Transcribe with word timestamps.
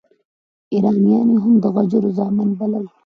ایرانیان 0.73 1.27
یې 1.33 1.39
هم 1.43 1.53
د 1.63 1.65
غجرو 1.75 2.09
زامن 2.17 2.49
بلل. 2.59 2.85